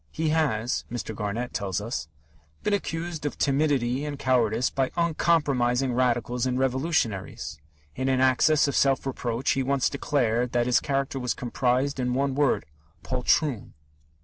[0.09, 1.15] "He has," Mr.
[1.15, 2.07] Garnett tells us,
[2.63, 7.59] "been accused of timidity and cowardice by uncompromising Radicals and Revolutionaries....
[7.95, 12.15] In an access of self reproach he once declared that his character was comprised in
[12.15, 12.65] one word
[13.03, 13.73] 'poltroon!'"